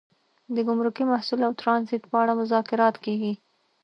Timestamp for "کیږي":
3.05-3.33